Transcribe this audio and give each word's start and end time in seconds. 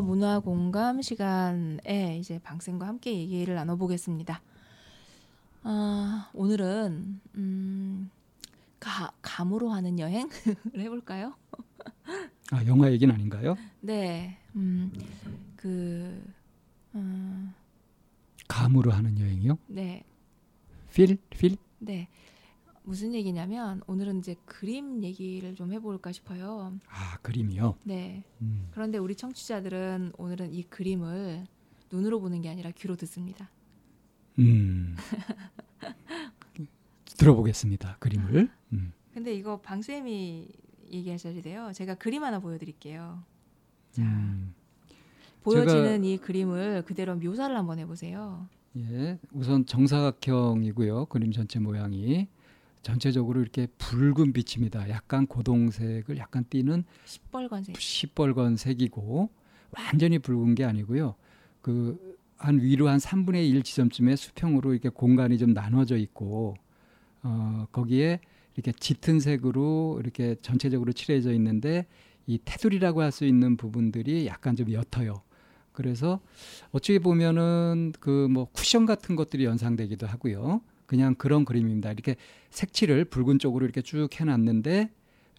문화 0.00 0.40
공감 0.40 1.02
시간에 1.02 2.16
이제 2.18 2.38
방쌤과 2.38 2.86
함께 2.86 3.16
얘기를 3.16 3.54
나눠보겠습니다. 3.54 4.40
아, 5.64 6.30
오늘은 6.32 7.20
음, 7.34 8.10
가, 8.80 9.12
감으로 9.22 9.70
하는 9.70 9.98
여행을 9.98 10.30
해볼까요? 10.78 11.34
아 12.50 12.66
영화 12.66 12.90
얘기는 12.90 13.12
아닌가요? 13.14 13.56
네, 13.80 14.38
음, 14.56 14.92
그, 15.56 16.24
음, 16.94 17.54
감으로 18.48 18.90
하는 18.92 19.18
여행이요? 19.18 19.58
네, 19.68 20.04
필? 20.92 21.16
필? 21.30 21.56
네. 21.78 22.08
무슨 22.84 23.14
얘기냐면 23.14 23.80
오늘은 23.86 24.18
이제 24.18 24.34
그림 24.44 25.02
얘기를 25.02 25.54
좀 25.54 25.72
해볼까 25.72 26.12
싶어요. 26.12 26.72
아 26.88 27.16
그림이요? 27.22 27.76
네. 27.84 28.24
음. 28.40 28.68
그런데 28.72 28.98
우리 28.98 29.14
청취자들은 29.14 30.12
오늘은 30.18 30.52
이 30.52 30.62
그림을 30.64 31.46
눈으로 31.92 32.20
보는 32.20 32.42
게 32.42 32.48
아니라 32.48 32.70
귀로 32.72 32.96
듣습니다. 32.96 33.50
음. 34.38 34.96
들어보겠습니다. 37.16 37.96
그림을. 38.00 38.50
음. 38.72 38.92
근데 39.14 39.34
이거 39.34 39.60
방 39.60 39.82
쌤이 39.82 40.48
얘기하셔야 40.90 41.40
돼요. 41.42 41.70
제가 41.74 41.94
그림 41.94 42.24
하나 42.24 42.40
보여드릴게요. 42.40 43.22
자, 43.92 44.02
음. 44.02 44.54
보여지는 45.42 46.04
이 46.04 46.18
그림을 46.18 46.82
그대로 46.84 47.14
묘사를 47.16 47.54
한번 47.56 47.78
해보세요. 47.78 48.48
예, 48.76 49.18
우선 49.32 49.66
정사각형이고요. 49.66 51.06
그림 51.06 51.30
전체 51.30 51.58
모양이 51.58 52.26
전체적으로 52.82 53.40
이렇게 53.40 53.66
붉은 53.78 54.32
빛입니다. 54.32 54.88
약간 54.90 55.26
고동색을 55.26 56.18
약간 56.18 56.44
띠는 56.50 56.84
시뻘건색. 57.04 57.80
시뻘건 57.80 58.56
색이고 58.56 59.30
완전히 59.70 60.18
붉은 60.18 60.54
게 60.54 60.64
아니고요. 60.64 61.14
그 61.60 62.12
한 62.42 62.60
위로 62.60 62.88
한 62.88 62.98
3분의 62.98 63.48
1 63.48 63.62
지점쯤에 63.62 64.16
수평으로 64.16 64.72
이렇게 64.72 64.88
공간이 64.88 65.38
좀 65.38 65.52
나눠져 65.52 65.96
있고 65.96 66.56
어 67.22 67.66
거기에 67.70 68.18
이렇게 68.56 68.72
짙은 68.72 69.20
색으로 69.20 70.00
이렇게 70.02 70.34
전체적으로 70.42 70.92
칠해져 70.92 71.32
있는데 71.34 71.86
이 72.26 72.38
테두리라고 72.44 73.00
할 73.00 73.12
수 73.12 73.24
있는 73.26 73.56
부분들이 73.56 74.26
약간 74.26 74.56
좀 74.56 74.70
옅어요. 74.72 75.22
그래서 75.72 76.20
어찌 76.72 76.98
보면은 76.98 77.92
그 78.00 78.26
뭐 78.28 78.46
쿠션 78.52 78.86
같은 78.86 79.14
것들이 79.14 79.44
연상되기도 79.44 80.06
하고요. 80.08 80.62
그냥 80.92 81.14
그런 81.14 81.46
그림입니다. 81.46 81.90
이렇게 81.90 82.16
색칠을 82.50 83.06
붉은 83.06 83.38
쪽으로 83.38 83.64
이렇게 83.64 83.80
쭉 83.80 84.10
해놨는데 84.12 84.90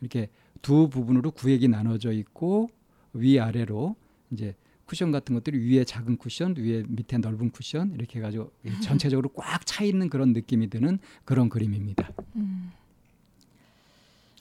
이렇게 0.01 0.29
두 0.63 0.89
부분으로 0.89 1.29
구획이 1.29 1.67
나눠져 1.67 2.11
있고 2.13 2.71
위 3.13 3.39
아래로 3.39 3.95
이제 4.31 4.55
쿠션 4.85 5.11
같은 5.11 5.35
것들이 5.35 5.59
위에 5.59 5.83
작은 5.83 6.17
쿠션, 6.17 6.55
위에 6.57 6.85
밑에 6.87 7.19
넓은 7.19 7.51
쿠션 7.51 7.93
이렇게 7.93 8.17
해가지고 8.17 8.51
전체적으로 8.81 9.29
꽉 9.29 9.63
차 9.67 9.83
있는 9.83 10.09
그런 10.09 10.33
느낌이 10.33 10.71
드는 10.71 10.97
그런 11.23 11.49
그림입니다. 11.49 12.09
음, 12.35 12.71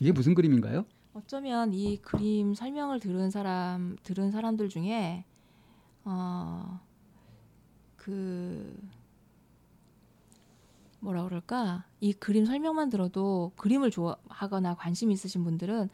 이게 0.00 0.12
무슨 0.12 0.34
그림인가요? 0.34 0.86
어쩌면 1.12 1.74
이 1.74 1.98
그림 1.98 2.54
설명을 2.54 3.00
들은 3.00 3.30
사람 3.30 3.98
들은 4.02 4.30
사람들 4.30 4.70
중에 4.70 5.26
어그 6.04 6.80
뭐라 11.02 11.24
그럴까 11.24 11.84
이 12.00 12.12
그림 12.12 12.46
설명만 12.46 12.88
들어도 12.88 13.52
그림을 13.56 13.90
좋아하거나 13.90 14.74
관심 14.76 15.10
있으신 15.10 15.42
분들은 15.42 15.90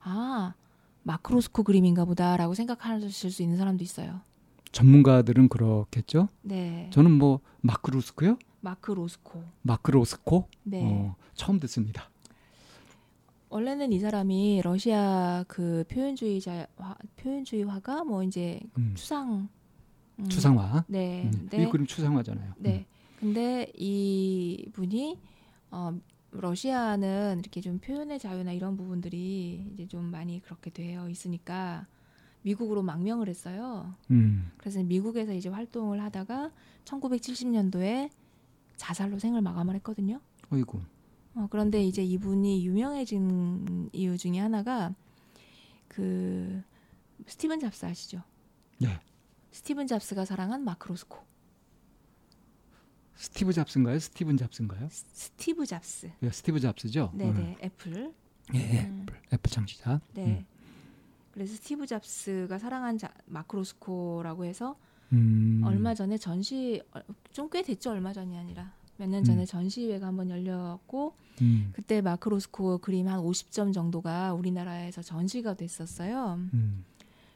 아 0.00 0.54
마크로스코 1.02 1.62
그림인가 1.62 2.04
보다라고 2.04 2.54
생각하실 2.54 3.30
수 3.30 3.42
있는 3.42 3.56
사람도 3.56 3.82
있어요. 3.82 4.20
전문가들은 4.70 5.48
그렇겠죠. 5.48 6.28
네, 6.42 6.88
저는 6.92 7.10
뭐 7.10 7.40
마크로스코요? 7.62 8.36
마크 8.60 8.92
로스코. 8.92 9.42
마크로스코? 9.62 10.46
네. 10.64 10.82
어, 10.84 11.16
처음 11.34 11.58
듣습니다. 11.60 12.10
원래는 13.48 13.92
이 13.92 13.98
사람이 13.98 14.60
러시아 14.62 15.44
그 15.48 15.84
표현주의자 15.88 16.66
화, 16.76 16.94
표현주의 17.16 17.64
화가 17.64 18.04
뭐 18.04 18.22
이제 18.22 18.60
음, 18.76 18.92
추상 18.94 19.48
음, 20.18 20.28
추상화. 20.28 20.84
네. 20.86 21.24
음, 21.24 21.48
네. 21.50 21.62
이 21.62 21.70
그림 21.70 21.86
추상화잖아요. 21.86 22.52
네. 22.58 22.86
근데 23.20 23.70
이 23.76 24.68
분이 24.72 25.18
어 25.70 25.94
러시아는 26.32 27.38
이렇게 27.40 27.60
좀 27.60 27.78
표현의 27.78 28.18
자유나 28.18 28.52
이런 28.52 28.76
부분들이 28.76 29.66
이제 29.74 29.86
좀 29.86 30.04
많이 30.04 30.40
그렇게 30.40 30.70
되어 30.70 31.08
있으니까 31.08 31.86
미국으로 32.42 32.82
망명을 32.82 33.28
했어요. 33.28 33.94
음, 34.10 34.50
그래서 34.56 34.82
미국에서 34.82 35.34
이제 35.34 35.48
활동을 35.48 36.02
하다가 36.02 36.50
1970년도에 36.84 38.10
자살로 38.76 39.18
생을 39.18 39.42
마감을 39.42 39.74
했거든요. 39.76 40.20
어이구. 40.50 40.80
어, 41.34 41.46
그런데 41.50 41.82
이제 41.84 42.02
이분이 42.02 42.66
유명해진 42.66 43.90
이유 43.92 44.16
중에 44.16 44.38
하나가 44.38 44.94
그 45.88 46.62
스티븐 47.26 47.60
잡스 47.60 47.84
아시죠? 47.84 48.22
네. 48.78 48.98
스티븐 49.52 49.86
잡스가 49.86 50.24
사랑한 50.24 50.64
마크로스코. 50.64 51.29
스티브 53.20 53.52
잡스인가요? 53.52 53.98
스티븐 53.98 54.36
잡스인가요? 54.38 54.88
스- 54.90 55.04
스티브 55.12 55.66
잡스. 55.66 56.10
예, 56.22 56.30
스티브 56.30 56.58
잡스죠. 56.58 57.10
네네 57.14 57.58
애플. 57.62 58.14
예, 58.54 58.58
예, 58.58 58.80
음. 58.86 59.02
애플, 59.06 59.16
애플 59.34 59.50
창시자. 59.50 60.00
네. 60.14 60.46
그래서 61.32 61.54
스티브 61.54 61.86
잡스가 61.86 62.58
사랑한 62.58 62.96
자, 62.98 63.12
마크로스코라고 63.26 64.44
해서 64.46 64.76
음, 65.12 65.60
얼마 65.64 65.94
전에 65.94 66.16
전시 66.18 66.82
좀 67.32 67.50
꽤 67.50 67.62
됐죠 67.62 67.90
얼마 67.90 68.12
전이 68.12 68.36
아니라 68.38 68.72
몇 68.96 69.08
년 69.08 69.22
전에 69.24 69.42
음. 69.42 69.46
전시회가 69.46 70.06
한번 70.06 70.30
열렸고 70.30 71.14
음, 71.42 71.70
그때 71.74 72.00
마크로스코 72.00 72.78
그림 72.78 73.08
한 73.08 73.20
50점 73.20 73.72
정도가 73.72 74.34
우리나라에서 74.34 75.02
전시가 75.02 75.54
됐었어요. 75.54 76.34
음, 76.54 76.84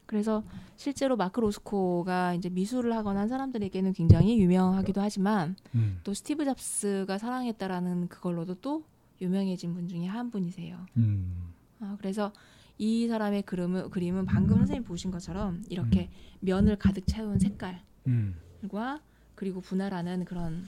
그래서 0.06 0.44
실제로 0.76 1.16
마크 1.16 1.40
로스코가 1.40 2.34
이제 2.34 2.48
미술을 2.48 2.94
하거나 2.94 3.20
한 3.20 3.28
사람들에게는 3.28 3.92
굉장히 3.92 4.38
유명하기도 4.40 5.00
하지만 5.00 5.56
음, 5.74 6.00
또 6.04 6.12
스티브 6.12 6.44
잡스가 6.44 7.18
사랑했다라는 7.18 8.08
그걸로도 8.08 8.56
또 8.56 8.84
유명해진 9.20 9.74
분 9.74 9.88
중에 9.88 10.06
한 10.06 10.30
분이세요. 10.30 10.86
음, 10.96 11.52
아, 11.80 11.96
그래서 11.98 12.32
이 12.76 13.06
사람의 13.06 13.42
그림은, 13.42 13.90
그림은 13.90 14.26
방금 14.26 14.58
선생님 14.58 14.84
보신 14.84 15.10
것처럼 15.10 15.62
이렇게 15.68 16.10
면을 16.40 16.76
가득 16.76 17.06
채운 17.06 17.38
색깔과 17.38 17.82
음, 18.08 18.34
그리고 19.34 19.60
분할하는 19.60 20.24
그런 20.24 20.66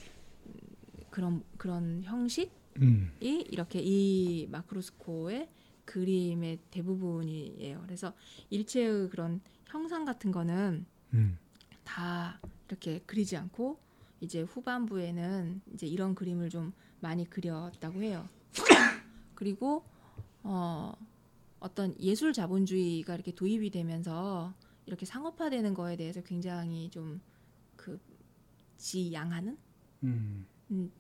그런 1.11 1.43
그런 1.57 2.03
형식이 2.05 2.51
음, 2.81 3.11
이렇게 3.21 3.81
이 3.83 4.47
마크로스코의 4.51 5.49
그림의 5.87 6.59
대부분이에요. 6.71 7.81
그래서 7.83 8.13
일체의 8.51 9.09
그런 9.09 9.41
형상 9.65 10.05
같은 10.05 10.31
거는 10.31 10.85
음, 11.15 11.39
다 11.85 12.41
이렇게 12.69 13.01
그리지 13.07 13.37
않고 13.37 13.79
이제 14.21 14.43
후반부에는 14.43 15.63
이제 15.73 15.87
이런 15.87 16.15
그림을 16.15 16.51
좀 16.51 16.73
많이 17.01 17.29
그렸다고 17.29 18.03
해요. 18.03 18.29
그리고 19.35 19.85
어 20.43 20.95
어떤 21.61 21.99
예술 22.01 22.35
자본주의가 22.35 23.15
이렇게 23.15 23.35
도입이 23.35 23.71
되면서 23.71 24.53
이렇게 24.85 25.07
상업화되는 25.07 25.73
거에 25.73 25.97
대해서 25.97 26.21
굉장히 26.23 26.91
좀 26.91 27.21
그 27.87 28.01
지양하는 28.77 29.57
음. 30.03 30.47
음, 30.73 30.91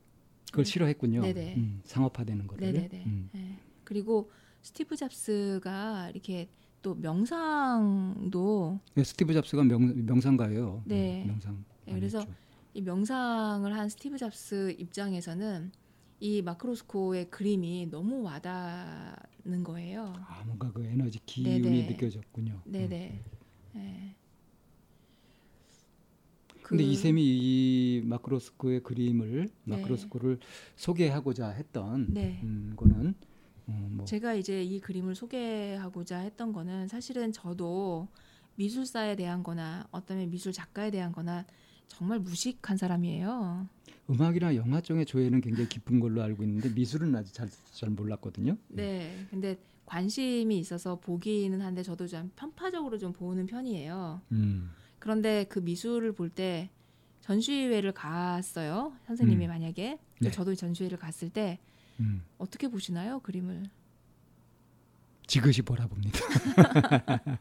그걸 0.50 0.64
싫어했군요. 0.64 1.22
네네. 1.22 1.56
음, 1.56 1.80
상업화되는 1.84 2.46
거를. 2.46 2.72
네네네. 2.72 3.04
음, 3.06 3.30
예. 3.34 3.58
그리고 3.82 4.30
스티브 4.66 4.96
잡스가 4.96 6.10
이렇게 6.10 6.48
또 6.82 6.96
명상도 6.96 8.80
예, 8.96 9.04
스티브 9.04 9.32
잡스가 9.32 9.62
명, 9.62 10.04
명상가예요. 10.06 10.82
네. 10.86 11.22
음, 11.22 11.28
명상. 11.28 11.64
예, 11.86 11.90
많이 11.92 12.00
그래서 12.00 12.18
했죠. 12.18 12.34
이 12.74 12.82
명상을 12.82 13.72
한 13.72 13.88
스티브 13.88 14.18
잡스 14.18 14.74
입장에서는 14.76 15.70
이 16.18 16.42
마크로스코의 16.42 17.30
그림이 17.30 17.86
너무 17.92 18.22
와닿는 18.22 19.62
거예요. 19.62 20.12
아 20.26 20.42
뭔가 20.46 20.72
그 20.72 20.84
에너지 20.84 21.20
기운이 21.24 21.60
네네. 21.60 21.86
느껴졌군요. 21.90 22.60
음. 22.66 22.72
네네. 22.72 23.22
예. 23.76 24.14
근데 26.62 26.82
그- 26.82 26.90
이샘이 26.90 27.22
이 27.24 28.02
마크로스코의 28.04 28.82
그림을 28.82 29.48
네. 29.62 29.76
마크로스코를 29.76 30.40
소개하고자 30.74 31.50
했던 31.50 32.08
네. 32.12 32.40
음, 32.42 32.72
거는 32.76 33.14
어, 33.66 33.88
뭐 33.90 34.04
제가 34.04 34.34
이제 34.34 34.62
이 34.62 34.80
그림을 34.80 35.14
소개하고자 35.14 36.18
했던 36.18 36.52
거는 36.52 36.88
사실은 36.88 37.32
저도 37.32 38.08
미술사에 38.56 39.16
대한 39.16 39.42
거나 39.42 39.86
어떤 39.90 40.28
미술 40.30 40.52
작가에 40.52 40.90
대한 40.90 41.12
거나 41.12 41.44
정말 41.88 42.18
무식한 42.20 42.76
사람이에요. 42.76 43.68
음악이나 44.08 44.54
영화 44.54 44.80
쪽의 44.80 45.04
조예는 45.06 45.40
굉장히 45.40 45.68
깊은 45.68 46.00
걸로 46.00 46.22
알고 46.22 46.42
있는데 46.44 46.68
미술은 46.70 47.14
아직 47.16 47.34
잘, 47.34 47.48
잘 47.72 47.90
몰랐거든요. 47.90 48.56
네. 48.68 49.26
근데 49.30 49.58
관심이 49.84 50.58
있어서 50.58 50.98
보기는 50.98 51.60
한데 51.60 51.82
저도 51.82 52.06
좀 52.06 52.30
편파적으로 52.36 52.98
좀 52.98 53.12
보는 53.12 53.46
편이에요. 53.46 54.20
음. 54.32 54.70
그런데 54.98 55.44
그 55.44 55.58
미술을 55.58 56.12
볼 56.12 56.30
때 56.30 56.70
전시회를 57.20 57.92
갔어요. 57.92 58.92
선생님이 59.06 59.46
음. 59.46 59.48
만약에 59.48 59.98
네. 60.20 60.30
저도 60.30 60.54
전시회를 60.54 60.96
갔을 60.98 61.28
때 61.28 61.58
음. 62.00 62.22
어떻게 62.38 62.68
보시나요 62.68 63.20
그림을? 63.20 63.70
지그시 65.26 65.62
보라봅니다. 65.62 66.20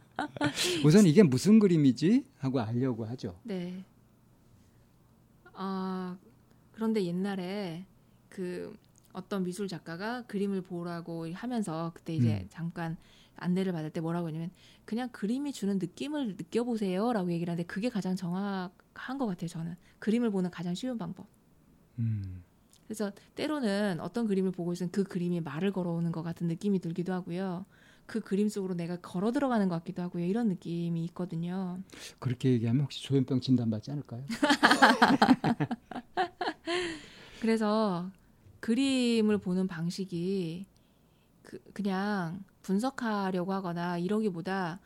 우선 0.84 1.06
이게 1.06 1.22
무슨 1.22 1.60
그림이지 1.60 2.26
하고 2.40 2.60
알려고 2.60 3.06
하죠. 3.06 3.40
네. 3.44 3.86
아 5.54 6.18
그런데 6.72 7.06
옛날에 7.06 7.86
그 8.30 8.76
어떤 9.14 9.44
미술 9.44 9.68
작가가 9.68 10.24
그림을 10.24 10.62
보라고 10.62 11.32
하면서 11.32 11.92
그때 11.94 12.16
이제 12.16 12.40
음. 12.42 12.48
잠깐 12.50 12.98
안내를 13.38 13.72
받을 13.72 13.90
때 13.90 14.02
뭐라고 14.02 14.28
했냐면 14.28 14.50
그냥 14.84 15.10
그림이 15.10 15.54
주는 15.54 15.78
느낌을 15.78 16.36
느껴보세요라고 16.38 17.32
얘기를 17.32 17.52
하는데 17.52 17.66
그게 17.68 17.90
가장 17.90 18.16
정확한 18.16 19.18
것 19.18 19.26
같아요 19.26 19.48
저는 19.48 19.76
그림을 20.00 20.32
보는 20.32 20.52
가장 20.52 20.74
쉬운 20.74 20.98
방법. 20.98 21.28
음. 22.00 22.44
그래서 22.88 23.12
때로는 23.36 24.00
어떤 24.00 24.28
그림을 24.28 24.52
보고 24.52 24.74
있으면 24.74 24.92
그 24.92 25.04
그림이 25.04 25.42
말을 25.42 25.72
걸어오는 25.72 26.12
것 26.12 26.24
같은 26.24 26.48
느낌이 26.48 26.80
들기도 26.80 27.14
하고요. 27.14 27.66
그 28.06 28.20
그림 28.20 28.50
속으로 28.50 28.76
내가 28.76 28.98
걸어 28.98 29.32
들어가는 29.32 29.68
것 29.68 29.76
같기도 29.76 30.04
하고요. 30.04 30.26
이런 30.26 30.48
느낌이 30.48 31.04
있거든요. 31.06 31.80
그렇게 32.20 32.52
얘기하면 32.52 32.84
혹시 32.84 33.04
조현병 33.04 33.42
진단받지 33.42 33.92
않을까요? 33.92 34.24
그래서 37.42 38.12
그림을 38.60 39.40
보는 39.40 39.68
방식이 39.68 40.68
그, 41.42 41.60
그냥 41.74 42.44
분석하려고 42.62 43.54
하거나 43.54 43.98
이러기보다 43.98 44.80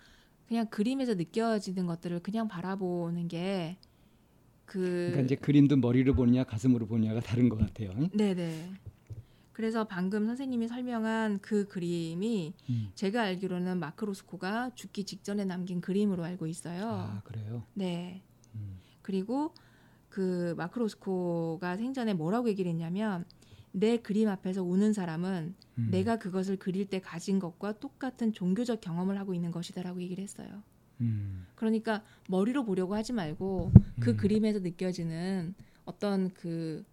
그냥 0.47 0.67
그림에서 0.67 1.13
느껴지는 1.13 1.85
것들을 1.85 2.21
그냥 2.21 2.47
바라보는 2.47 3.27
게 3.27 3.77
그 4.69 4.79
그러니까 4.79 5.21
이제 5.21 5.35
그림도 5.35 5.77
머리로 5.77 6.13
보느냐 6.13 6.43
가슴으로 6.43 6.85
보느냐가 6.85 7.19
다른 7.19 7.49
것 7.49 7.57
같아요. 7.57 7.89
네네. 8.13 8.71
그래서 9.51 9.83
방금 9.83 10.25
선생님이 10.25 10.67
설명한 10.67 11.39
그 11.41 11.67
그림이 11.67 12.53
음. 12.69 12.91
제가 12.95 13.23
알기로는 13.23 13.79
마크 13.79 14.05
로스코가 14.05 14.71
죽기 14.75 15.03
직전에 15.03 15.43
남긴 15.43 15.81
그림으로 15.81 16.23
알고 16.23 16.47
있어요. 16.47 16.87
아 16.87 17.21
그래요. 17.25 17.63
네. 17.73 18.21
음. 18.55 18.77
그리고 19.01 19.53
그 20.07 20.53
마크 20.55 20.79
로스코가 20.79 21.75
생전에 21.75 22.13
뭐라고 22.13 22.47
얘기를 22.47 22.69
했냐면 22.71 23.25
내 23.71 23.97
그림 23.97 24.29
앞에서 24.29 24.63
우는 24.63 24.93
사람은 24.93 25.55
음. 25.79 25.87
내가 25.91 26.17
그것을 26.17 26.57
그릴 26.57 26.85
때 26.85 27.01
가진 27.01 27.39
것과 27.39 27.79
똑같은 27.79 28.31
종교적 28.31 28.81
경험을 28.81 29.19
하고 29.19 29.33
있는 29.33 29.51
것이다라고 29.51 30.01
얘기를 30.01 30.23
했어요. 30.23 30.61
음. 31.01 31.45
그러니까 31.55 32.03
머리로 32.27 32.63
보려고 32.65 32.95
하지 32.95 33.13
말고 33.13 33.71
그 33.99 34.11
음. 34.11 34.17
그림에서 34.17 34.59
느껴지는 34.59 35.53
어떤 35.85 36.29
그 36.33 36.83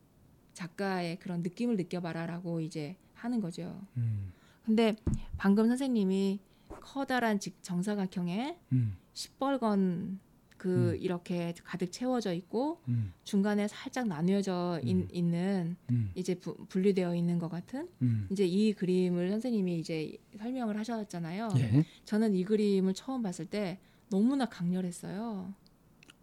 작가의 0.55 1.19
그런 1.19 1.43
느낌을 1.43 1.77
느껴봐라라고 1.77 2.61
이제 2.61 2.97
하는 3.15 3.41
거죠. 3.41 3.81
음. 3.97 4.33
근데 4.65 4.97
방금 5.37 5.69
선생님이 5.69 6.41
커다란 6.81 7.39
직- 7.39 7.63
정사각형에 7.63 8.59
음. 8.73 8.97
시뻘건 9.13 10.21
그 10.57 10.93
음. 10.93 10.97
이렇게 11.01 11.53
가득 11.65 11.93
채워져 11.93 12.33
있고 12.33 12.81
음. 12.89 13.13
중간에 13.25 13.69
살짝 13.69 14.09
나뉘어져 14.09 14.81
있, 14.83 14.95
음. 14.95 15.09
있는 15.13 15.77
음. 15.91 16.11
이제 16.15 16.35
부- 16.35 16.57
분리되어 16.69 17.15
있는 17.15 17.39
것 17.39 17.49
같은 17.51 17.89
음. 18.01 18.27
이제 18.31 18.47
이 18.47 18.73
그림을 18.73 19.31
선생님이 19.31 19.79
이제 19.79 20.17
설명을 20.39 20.79
하셨잖아요. 20.79 21.49
예. 21.59 21.85
저는 22.07 22.35
이 22.35 22.45
그림을 22.45 22.95
처음 22.95 23.23
봤을 23.23 23.45
때 23.45 23.79
너무나 24.09 24.47
강렬했어요. 24.47 25.53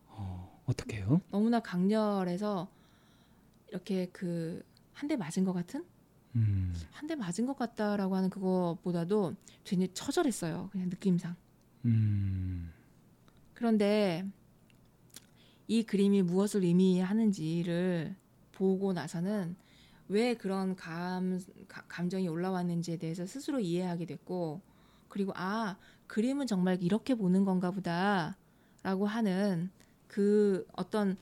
어, 0.07 0.61
어떻게요? 0.65 1.21
너무나 1.31 1.59
강렬해서 1.59 2.67
이렇게 3.69 4.07
그 4.07 4.63
한 4.95 5.07
대 5.09 5.15
맞은 5.17 5.43
것 5.43 5.53
같은 5.53 5.83
음. 6.35 6.71
한대 6.91 7.15
맞은 7.15 7.47
것 7.47 7.57
같다라고 7.57 8.15
하는 8.15 8.29
그거보다도 8.29 9.33
굉장히 9.63 9.91
처절했어요. 9.93 10.69
그냥 10.71 10.89
느낌상. 10.89 11.35
음. 11.85 12.71
그런데 13.55 14.23
이 15.67 15.81
그림이 15.83 16.21
무엇을 16.21 16.63
의미하는지를 16.63 18.15
보고 18.51 18.93
나서는 18.93 19.55
왜 20.09 20.35
그런 20.35 20.75
감, 20.75 21.39
가- 21.67 21.83
감정이 21.87 22.27
올라왔는지에 22.27 22.97
대해서 22.97 23.25
스스로 23.25 23.59
이해하게 23.59 24.05
됐고 24.05 24.61
그리고 25.09 25.31
아 25.35 25.75
그림은 26.07 26.47
정말 26.47 26.81
이렇게 26.81 27.15
보는 27.15 27.45
건가 27.45 27.71
보다라고 27.71 29.05
하는 29.05 29.71
그 30.07 30.65
어떤 30.73 31.17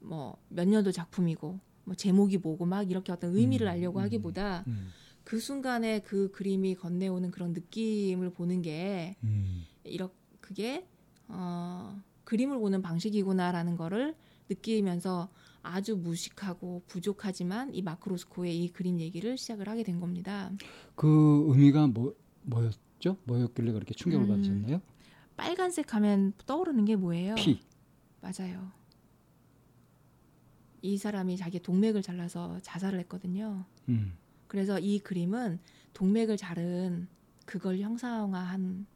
뭐 0.00 0.36
몇 0.48 0.68
년도 0.68 0.92
작품이고 0.92 1.58
뭐 1.84 1.94
제목이 1.94 2.38
뭐고 2.38 2.64
막 2.64 2.90
이렇게 2.90 3.12
어떤 3.12 3.34
의미를 3.36 3.66
음, 3.66 3.72
알려고 3.72 3.98
음, 3.98 4.04
하기보다 4.04 4.64
음. 4.66 4.88
그 5.24 5.38
순간에 5.38 6.00
그 6.00 6.30
그림이 6.30 6.74
건네오는 6.76 7.30
그런 7.30 7.52
느낌을 7.52 8.30
보는 8.30 8.62
게 8.62 9.16
음. 9.24 9.64
이렇게 9.84 10.14
그게 10.40 10.86
어, 11.28 11.98
그림을 12.24 12.58
보는 12.58 12.82
방식이구나라는 12.82 13.76
거를 13.76 14.14
느끼면서 14.50 15.30
아주 15.62 15.96
무식하고 15.96 16.82
부족하지만 16.86 17.74
이 17.74 17.80
마크로스코의 17.80 18.62
이 18.62 18.70
그림 18.70 19.00
얘기를 19.00 19.38
시작을 19.38 19.68
하게 19.68 19.82
된 19.82 20.00
겁니다. 20.00 20.52
그 20.94 21.46
의미가 21.48 21.86
뭐 21.88 22.14
뭐였 22.42 22.74
죠? 23.04 23.18
뭐였길래 23.24 23.72
그렇게 23.72 23.92
충격을 23.92 24.26
음. 24.26 24.30
받으셨나요? 24.30 24.80
빨간색 25.36 25.92
하면 25.94 26.32
떠오르는 26.46 26.86
게 26.86 26.96
뭐예요? 26.96 27.34
피. 27.34 27.60
맞아요. 28.22 28.72
이 30.80 30.96
사람이 30.96 31.36
자기 31.36 31.60
동맥을 31.60 32.00
잘라서 32.00 32.60
자살을 32.62 32.98
했거든요. 33.00 33.66
음. 33.90 34.16
그래서 34.48 34.78
이 34.78 35.00
그림은 35.00 35.58
동맥을 35.92 36.38
자른 36.38 37.06
그걸 37.44 37.78
형상화한 37.80 38.86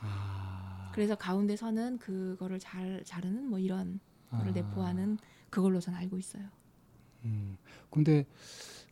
아. 0.00 0.90
그래서 0.94 1.14
가운데 1.14 1.54
선은 1.54 1.98
그거를 1.98 2.58
잘 2.58 3.02
자르는 3.04 3.44
뭐 3.50 3.58
이런 3.58 4.00
거를 4.30 4.48
아. 4.48 4.52
내포하는 4.52 5.18
그걸로 5.50 5.80
전 5.80 5.94
알고 5.94 6.16
있어요. 6.16 6.48
음. 7.28 7.56
근데 7.90 8.26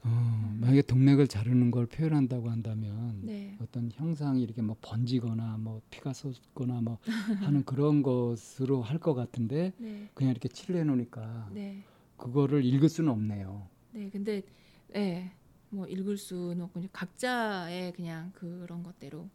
어, 0.04 0.56
만약에 0.60 0.82
동맥을 0.82 1.26
자르는 1.26 1.70
걸 1.72 1.86
표현한다고 1.86 2.48
한다면 2.48 3.20
네. 3.22 3.56
어떤 3.60 3.90
형상이 3.92 4.40
이렇게 4.42 4.62
뭐 4.62 4.76
번지거나 4.80 5.56
뭐 5.58 5.82
피가 5.90 6.12
솟거나 6.12 6.80
뭐 6.80 6.98
하는 7.40 7.64
그런 7.64 8.02
것으로 8.02 8.82
할 8.82 8.98
것 9.00 9.14
같은데 9.14 9.72
네. 9.78 10.08
그냥 10.14 10.30
이렇게 10.30 10.48
칠해 10.48 10.84
놓으니까 10.84 11.50
네. 11.52 11.82
그거를 12.16 12.64
읽을 12.64 12.88
수는 12.88 13.10
없네요. 13.10 13.68
네. 13.92 14.08
근데 14.10 14.42
네. 14.92 15.32
뭐 15.70 15.86
읽을 15.88 16.16
수는 16.16 16.62
없고 16.62 16.80
각자의 16.92 17.92
그냥 17.92 18.30
그런 18.34 18.82
것대로. 18.82 19.28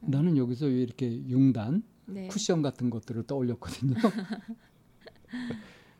나는 0.00 0.36
여기서 0.36 0.66
왜 0.66 0.82
이렇게 0.82 1.10
융단, 1.28 1.82
네. 2.06 2.28
쿠션 2.28 2.62
같은 2.62 2.88
것들을 2.88 3.24
떠올렸거든요. 3.26 3.94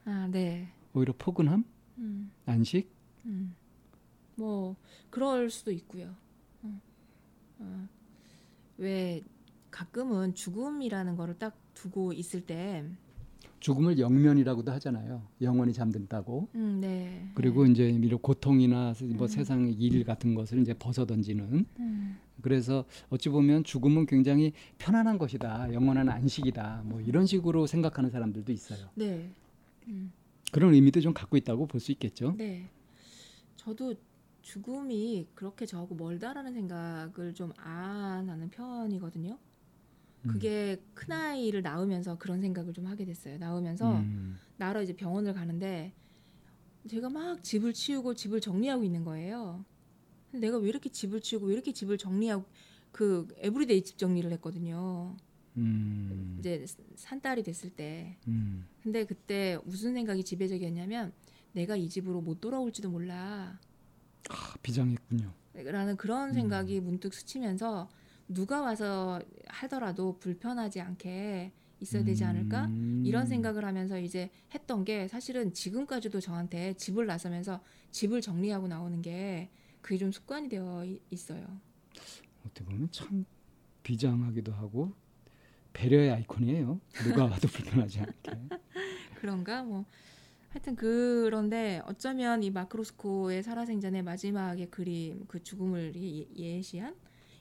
아, 0.05 0.29
네. 0.31 0.69
오히려 0.95 1.13
포근함, 1.19 1.65
음. 1.99 2.31
안식. 2.47 2.91
음. 3.27 3.55
뭐 4.37 4.77
그럴 5.11 5.51
수도 5.51 5.73
있고요. 5.73 6.15
어. 6.63 6.81
어. 7.59 7.89
왜 8.79 9.23
가끔은 9.71 10.35
죽음이라는 10.35 11.17
거를 11.17 11.39
딱 11.39 11.57
두고 11.75 12.13
있을 12.13 12.47
때, 12.47 12.85
죽음을 13.61 13.99
영면이라고도 13.99 14.71
하잖아요. 14.73 15.23
영원히 15.41 15.73
잠든다고. 15.73 16.49
음, 16.55 16.79
네. 16.81 17.29
그리고 17.35 17.67
이제 17.67 17.89
이런 17.89 18.21
고통이나 18.21 18.95
뭐 19.17 19.27
음. 19.27 19.29
세상의 19.29 19.73
일 19.75 20.05
같은 20.05 20.35
것을 20.35 20.61
이제 20.61 20.75
벗어던지는. 20.75 21.67
음, 21.81 22.19
그래서 22.41 22.85
어찌 23.09 23.29
보면 23.29 23.65
죽음은 23.65 24.07
굉장히 24.07 24.53
편안한 24.79 25.19
것이다, 25.19 25.73
영원한 25.73 26.09
안식이다, 26.09 26.83
뭐 26.85 27.01
이런 27.01 27.27
식으로 27.27 27.67
생각하는 27.67 28.11
사람들도 28.11 28.53
있어요. 28.53 28.89
네. 28.95 29.29
음. 29.89 30.13
그런 30.53 30.75
의미도 30.75 31.01
좀 31.01 31.13
갖고 31.15 31.37
있다고 31.37 31.67
볼 31.67 31.81
수 31.81 31.93
있겠죠. 31.93 32.35
네. 32.37 32.69
저도 33.57 33.95
죽음이 34.43 35.27
그렇게 35.35 35.67
저하고 35.67 35.95
멀다라는 35.95 36.55
생각을 36.55 37.35
좀 37.35 37.53
안 37.57 38.29
하는 38.29 38.49
편이거든요. 38.51 39.39
음. 40.25 40.29
그게 40.29 40.81
큰 40.95 41.13
아이를 41.13 41.63
낳으면서 41.63 42.19
그런 42.19 42.41
생각을 42.41 42.73
좀 42.73 42.87
하게 42.87 43.05
됐어요. 43.05 43.39
낳으면서 43.39 43.93
음. 43.97 44.39
나러 44.57 44.83
이제 44.83 44.95
병원을 44.95 45.35
가는데 45.35 45.93
제가 46.89 47.11
막 47.11 47.43
집을 47.45 47.73
치우고 47.75 48.15
집을 48.15 48.41
정리하고 48.41 48.83
있는 48.85 49.05
거예요. 49.05 49.65
내가 50.33 50.59
왜 50.59 50.69
이렇게 50.69 50.89
집을 50.89 51.21
치우고 51.21 51.47
왜 51.47 51.53
이렇게 51.55 51.73
집을 51.73 51.99
정리하고 51.99 52.45
그 52.91 53.29
everyday 53.37 53.83
집 53.83 53.99
정리를 53.99 54.31
했거든요. 54.33 55.17
음. 55.59 56.37
이제 56.39 56.65
산달이 56.97 57.43
됐을 57.43 57.71
때. 57.71 58.17
음. 58.29 58.67
근데 58.83 59.05
그때 59.05 59.59
무슨 59.65 59.95
생각이 59.95 60.25
지배적이었냐면 60.25 61.13
내가 61.53 61.77
이 61.77 61.89
집으로 61.89 62.21
못 62.21 62.41
돌아올지도 62.41 62.91
몰라. 62.91 63.59
아, 64.31 64.55
비장했군요. 64.63 65.33
라는 65.55 65.97
그런 65.97 66.31
음. 66.31 66.35
생각이 66.35 66.81
문득 66.81 67.15
스치면서 67.15 67.89
누가 68.29 68.61
와서 68.61 69.21
하더라도 69.47 70.19
불편하지 70.19 70.81
않게 70.81 71.53
있어야 71.81 72.05
되지 72.05 72.25
않을까? 72.25 72.67
음. 72.67 73.03
이런 73.07 73.27
생각을 73.27 73.65
하면서 73.65 73.99
이제 73.99 74.31
했던 74.53 74.85
게 74.85 75.09
사실은 75.09 75.53
지금까지도 75.55 76.21
저한테 76.21 76.75
집을 76.75 77.07
나서면서 77.07 77.63
집을 77.91 78.21
정리하고 78.21 78.69
나오는 78.69 79.01
게 79.01 79.51
그게 79.81 79.97
좀 79.97 80.13
습관이 80.13 80.49
되어 80.49 80.85
이- 80.85 81.01
있어요. 81.11 81.47
어떻게 82.45 82.65
보면 82.65 82.89
참 82.91 83.25
비장하기도 83.83 84.53
하고 84.53 84.93
배려의 85.79 86.11
아이콘이에요. 86.11 86.81
누가 87.05 87.25
와도 87.27 87.47
불편하지 87.47 88.01
않게. 88.01 88.33
그런가? 89.21 89.63
뭐 89.63 89.85
하여튼 90.49 90.75
그런데 90.75 91.81
어쩌면 91.87 92.43
이 92.43 92.51
마크로스코의 92.51 93.45
살아생전의 93.45 94.03
마지막의 94.03 94.71
그림, 94.71 95.25
그 95.29 95.41
죽음을 95.43 95.93
예- 95.95 96.27
예시한 96.35 96.97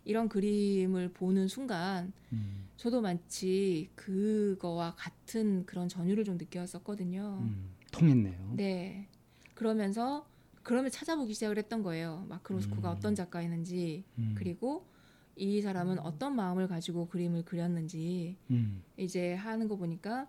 이런 0.06 0.30
그림을 0.30 1.10
보는 1.14 1.48
순간 1.48 2.14
음. 2.32 2.68
저도 2.78 3.02
마치 3.02 3.90
그거와 3.96 4.94
같은 4.96 5.66
그런 5.66 5.90
전율을 5.90 6.24
좀 6.24 6.38
느꼈었거든요. 6.38 7.40
음. 7.42 7.72
통했네요. 7.92 8.54
네. 8.56 9.08
그러면서 9.56 10.28
그러면 10.62 10.92
찾아보기 10.92 11.34
시작을 11.34 11.58
했던 11.58 11.82
거예요. 11.82 12.26
마크로스코가 12.30 12.92
음. 12.92 12.96
어떤 12.98 13.16
작가였는지 13.16 14.04
음. 14.20 14.36
그리고 14.38 14.86
이 15.38 15.62
사람은 15.62 16.00
어떤 16.00 16.36
마음을 16.36 16.68
가지고 16.68 17.08
그림을 17.08 17.46
그렸는지 17.46 18.36
음. 18.50 18.82
이제 18.98 19.34
하는 19.34 19.68
거 19.68 19.76
보니까 19.76 20.28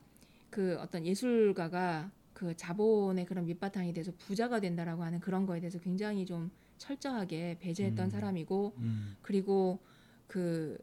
그 0.51 0.77
어떤 0.79 1.07
예술가가 1.07 2.11
그 2.33 2.57
자본의 2.57 3.27
그런 3.27 3.47
밑바탕이 3.47 3.93
돼서 3.93 4.13
부자가 4.19 4.61
된다라고 4.61 5.03
하는 5.03 5.21
그런 5.21 5.47
거에 5.47 5.61
대해서 5.61 5.79
굉장히 5.81 6.25
좀 6.25 6.51
철저하게 6.79 7.59
배제했던 7.61 8.07
음. 8.07 8.11
사람이고 8.11 8.73
음. 8.79 9.17
그리고 9.23 9.79
그 10.27 10.79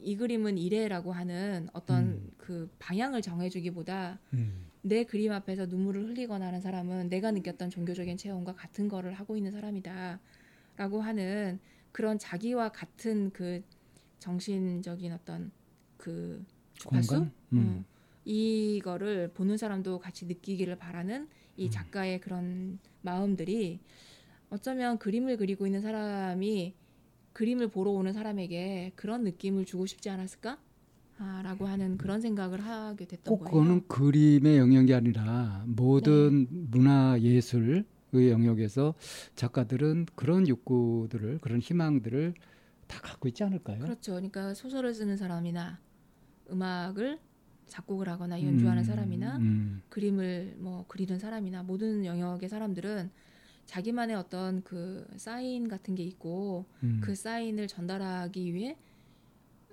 이 0.00 0.16
그림은 0.16 0.58
이래라고 0.58 1.12
하는 1.12 1.68
어떤 1.72 2.04
음. 2.04 2.30
그 2.36 2.70
방향을 2.78 3.22
정해주기보다 3.22 4.18
음. 4.34 4.66
내 4.82 5.04
그림 5.04 5.32
앞에서 5.32 5.66
눈물을 5.66 6.08
흘리거나 6.08 6.46
하는 6.46 6.60
사람은 6.60 7.08
내가 7.08 7.30
느꼈던 7.32 7.70
종교적인 7.70 8.16
체험과 8.16 8.54
같은 8.54 8.88
거를 8.88 9.12
하고 9.14 9.36
있는 9.36 9.50
사람이다라고 9.52 11.00
하는 11.00 11.58
그런 11.98 12.16
자기와 12.16 12.68
같은 12.68 13.32
그 13.32 13.60
정신적인 14.20 15.12
어떤 15.12 15.50
그 15.96 16.44
주파수? 16.74 17.16
음. 17.16 17.32
음. 17.54 17.84
이거를 18.24 19.32
보는 19.34 19.56
사람도 19.56 19.98
같이 19.98 20.26
느끼기를 20.26 20.76
바라는 20.76 21.26
이 21.56 21.64
음. 21.64 21.70
작가의 21.72 22.20
그런 22.20 22.78
마음들이 23.02 23.80
어쩌면 24.48 24.98
그림을 24.98 25.38
그리고 25.38 25.66
있는 25.66 25.80
사람이 25.80 26.76
그림을 27.32 27.66
보러 27.66 27.90
오는 27.90 28.12
사람에게 28.12 28.92
그런 28.94 29.24
느낌을 29.24 29.64
주고 29.64 29.86
싶지 29.86 30.08
않았을까? 30.08 30.56
아, 31.18 31.42
라고 31.42 31.66
하는 31.66 31.98
그런 31.98 32.20
생각을 32.20 32.60
하게 32.60 33.06
됐던 33.08 33.24
꼭 33.24 33.38
거예요. 33.40 33.50
그거는 33.50 33.88
그림의 33.88 34.58
영역이 34.58 34.94
아니라 34.94 35.64
모든 35.66 36.46
문화 36.70 37.18
예술의 37.20 37.86
영역에서 38.12 38.94
작가들은 39.34 40.06
그런 40.14 40.48
욕구들을 40.48 41.38
그런 41.38 41.60
희망들을 41.60 42.34
다 42.86 43.00
갖고 43.02 43.28
있지 43.28 43.44
않을까요? 43.44 43.80
그렇죠. 43.80 44.12
그러니까 44.12 44.54
소설을 44.54 44.94
쓰는 44.94 45.16
사람이나 45.16 45.78
음악을 46.50 47.18
작곡을 47.66 48.08
하거나 48.08 48.42
연주하는 48.42 48.82
음, 48.82 48.84
사람이나 48.84 49.36
음, 49.36 49.82
그림을 49.90 50.56
뭐 50.58 50.86
그리는 50.88 51.18
사람이나 51.18 51.62
모든 51.62 52.04
영역의 52.04 52.48
사람들은 52.48 53.10
자기만의 53.66 54.16
어떤 54.16 54.62
그 54.62 55.06
사인 55.16 55.68
같은 55.68 55.94
게 55.94 56.02
있고 56.02 56.64
음. 56.82 57.00
그 57.04 57.14
사인을 57.14 57.68
전달하기 57.68 58.54
위해 58.54 58.78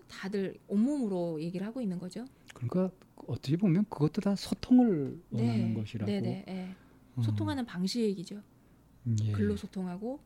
다들 0.09 0.57
온몸으로 0.67 1.41
얘기를 1.41 1.65
하고 1.65 1.81
있는 1.81 1.97
거죠. 1.97 2.25
그러니까 2.53 2.91
어떻게 3.15 3.55
보면 3.55 3.85
그것도 3.89 4.21
다 4.21 4.35
소통을 4.35 5.21
원하는 5.31 5.73
것이라고. 5.73 6.11
네네. 6.11 6.45
예. 6.47 6.75
어, 7.15 7.21
소통하는 7.21 7.65
방식이죠. 7.65 8.41
예. 9.23 9.31
글로 9.31 9.55
소통하고 9.55 10.19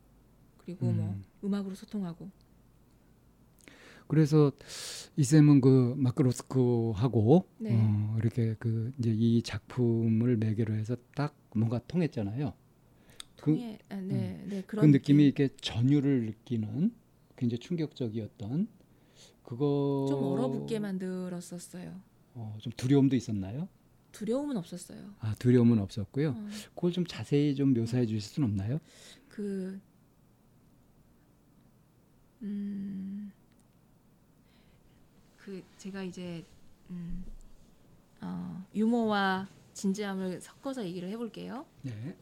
그리고 0.57 0.91
뭐 0.91 1.09
음. 1.09 1.23
음악으로 1.43 1.75
소통하고. 1.75 2.29
그래서 4.07 4.51
이 5.17 5.23
쌤은 5.23 5.61
그 5.61 5.93
마크로스코하고 5.97 7.47
네. 7.59 7.75
어, 7.75 8.15
이렇게 8.19 8.55
그 8.57 8.91
이제 8.97 9.11
이 9.11 9.41
작품을 9.43 10.37
매개로 10.37 10.73
해서 10.73 10.95
딱 11.13 11.35
뭔가 11.53 11.79
통했잖아요. 11.87 12.53
그, 13.37 13.51
통해 13.51 13.77
아, 13.89 13.95
네, 13.95 14.43
네그 14.47 14.77
느낌이 14.77 14.91
느낌. 14.91 15.19
이렇게 15.19 15.55
전율을 15.61 16.25
느끼는 16.25 16.93
굉장히 17.35 17.59
충격적이었던 17.59 18.67
그거 19.43 20.07
좀 20.09 20.23
얼어붙게 20.23 20.79
만들었었어요. 20.79 21.93
어, 22.33 22.57
좀 22.59 22.73
두려움도 22.75 23.15
있었나요? 23.15 23.67
두려움은 24.11 24.57
없었어요. 24.57 25.13
아 25.19 25.35
두려움은 25.39 25.79
없었고요. 25.79 26.29
어, 26.31 26.49
그걸 26.75 26.91
좀 26.91 27.05
자세히 27.05 27.55
좀 27.55 27.73
묘사해 27.73 28.05
주실 28.05 28.21
수는 28.21 28.49
없나요? 28.49 28.79
그 29.27 29.79
음, 32.41 33.31
그 35.37 35.63
제가 35.77 36.03
이제 36.03 36.43
음, 36.89 37.23
어, 38.21 38.65
유머와 38.73 39.47
진지함을 39.73 40.41
섞어서 40.41 40.85
얘기를 40.85 41.09
해볼게요. 41.09 41.65
네. 41.81 42.15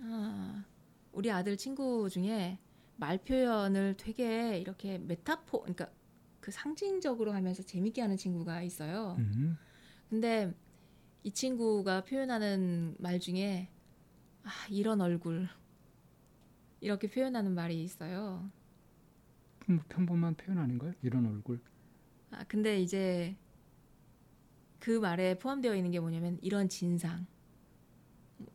아, 0.00 0.64
우리 1.12 1.30
아들 1.30 1.56
친구 1.56 2.08
중에 2.10 2.58
말 2.96 3.18
표현을 3.18 3.96
되게 3.96 4.58
이렇게 4.58 4.98
메타포, 4.98 5.60
그러니까 5.62 5.90
그 6.44 6.50
상징적으로 6.50 7.32
하면서 7.32 7.62
재밌게 7.62 8.02
하는 8.02 8.18
친구가 8.18 8.60
있어요. 8.60 9.16
음. 9.18 9.56
근데 10.10 10.52
이 11.22 11.30
친구가 11.30 12.04
표현하는 12.04 12.96
말 12.98 13.18
중에 13.18 13.70
아, 14.42 14.50
이런 14.68 15.00
얼굴 15.00 15.48
이렇게 16.82 17.08
표현하는 17.08 17.54
말이 17.54 17.82
있어요. 17.82 18.50
뭐 19.66 19.78
평범한 19.88 20.34
표현 20.34 20.58
아닌가요? 20.58 20.92
이런 21.00 21.24
얼굴. 21.24 21.62
아, 22.30 22.44
근데 22.46 22.78
이제 22.78 23.34
그 24.80 24.98
말에 24.98 25.38
포함되어 25.38 25.74
있는 25.74 25.92
게 25.92 25.98
뭐냐면 25.98 26.38
이런 26.42 26.68
진상. 26.68 27.26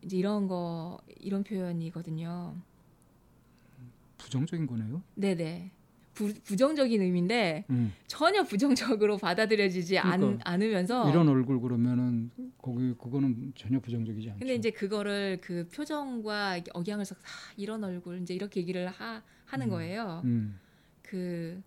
이제 0.04 0.16
이런 0.16 0.48
거 0.48 1.02
이런 1.20 1.44
표현이거든요. 1.44 2.56
부정적인 4.20 4.68
거네요. 4.68 5.02
네네. 5.16 5.79
부, 6.20 6.34
부정적인 6.44 7.02
의미인데 7.02 7.64
음. 7.70 7.94
전혀 8.08 8.44
부정적으로 8.44 9.18
받아들여지지 9.18 9.98
않, 10.00 10.20
그러니까 10.20 10.52
않 10.52 10.62
으면서 10.62 11.10
이런 11.10 11.30
얼굴 11.30 11.62
그러면은 11.62 12.30
거기 12.58 12.94
그거는 12.96 13.54
전혀 13.56 13.80
부정적이지 13.80 14.32
않죠. 14.32 14.40
근데 14.40 14.56
이제 14.56 14.70
그거를 14.70 15.40
그 15.40 15.70
표정과 15.74 16.60
억양을 16.74 17.06
써서 17.06 17.22
아, 17.24 17.54
이런 17.56 17.82
얼굴 17.86 18.22
이제 18.22 18.34
이렇게 18.34 18.60
얘기를 18.60 18.88
하, 18.90 19.24
하는 19.46 19.68
음. 19.68 19.72
거예요. 19.72 20.22
음. 20.26 20.60
그 21.02 21.62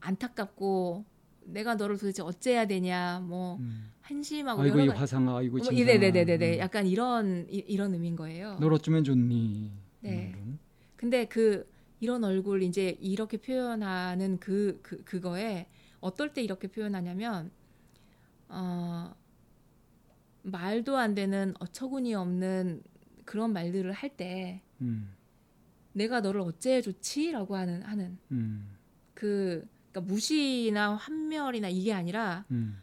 안타깝고 0.00 1.04
내가 1.44 1.74
너를 1.74 1.98
도대체 1.98 2.22
어째야 2.22 2.66
되냐 2.66 3.20
뭐 3.20 3.56
음. 3.56 3.90
한심하고 4.00 4.62
아이고 4.62 4.80
이 4.80 4.88
화상아 4.88 5.36
아이고 5.36 5.58
뭐, 5.58 5.66
진상아. 5.66 5.86
네네네네네 5.86 6.54
음. 6.54 6.58
약간 6.60 6.86
이런 6.86 7.46
이, 7.50 7.58
이런 7.68 7.92
의미인 7.92 8.16
거예요. 8.16 8.56
널 8.58 8.72
어쩌면 8.72 9.04
좋니? 9.04 9.70
네. 10.00 10.34
근데 10.96 11.26
그 11.26 11.73
이런 12.04 12.22
얼굴 12.22 12.62
이제 12.62 12.98
이렇게 13.00 13.38
표현하는 13.38 14.38
그, 14.38 14.78
그 14.82 15.02
그거에 15.04 15.66
어떨 16.00 16.34
때 16.34 16.42
이렇게 16.42 16.68
표현하냐면 16.68 17.50
어 18.50 19.14
말도 20.42 20.98
안 20.98 21.14
되는 21.14 21.54
어처구니 21.60 22.14
없는 22.14 22.82
그런 23.24 23.54
말들을 23.54 23.90
할때 23.92 24.60
음. 24.82 25.14
내가 25.94 26.20
너를 26.20 26.42
어째 26.42 26.82
좋지라고 26.82 27.56
하는 27.56 27.80
하는 27.80 28.18
음. 28.32 28.76
그 29.14 29.66
그러니까 29.90 30.12
무시나 30.12 30.96
환멸이나 30.96 31.70
이게 31.70 31.94
아니라 31.94 32.44
음. 32.50 32.82